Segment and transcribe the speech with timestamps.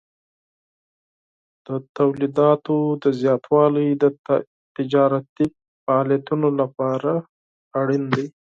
[1.65, 1.67] د
[1.97, 2.75] تولیداتو
[3.21, 4.03] زیاتوالی د
[4.75, 5.45] تجارتي
[5.83, 7.11] فعالیتونو لپاره
[7.75, 8.25] مهم دی.